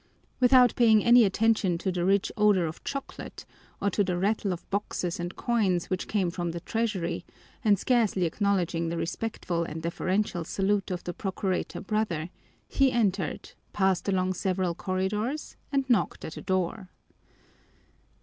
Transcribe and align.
Without 0.39 0.75
paying 0.75 1.03
any 1.03 1.23
attention 1.25 1.77
to 1.77 1.91
the 1.91 2.03
rich 2.03 2.31
odor 2.35 2.65
of 2.65 2.83
chocolate, 2.83 3.45
or 3.79 3.91
to 3.91 4.03
the 4.03 4.17
rattle 4.17 4.51
of 4.51 4.67
boxes 4.71 5.19
and 5.19 5.35
coins 5.35 5.91
which 5.91 6.07
came 6.07 6.31
from 6.31 6.49
the 6.53 6.59
treasury, 6.59 7.23
and 7.63 7.77
scarcely 7.77 8.25
acknowledging 8.25 8.89
the 8.89 8.97
respectful 8.97 9.63
and 9.63 9.83
deferential 9.83 10.43
salute 10.43 10.89
of 10.89 11.03
the 11.03 11.13
procurator 11.13 11.81
brother, 11.81 12.31
he 12.67 12.91
entered, 12.91 13.51
passed 13.73 14.09
along 14.09 14.33
several 14.33 14.73
corridors, 14.73 15.55
and 15.71 15.87
knocked 15.87 16.25
at 16.25 16.35
a 16.35 16.41
door. 16.41 16.89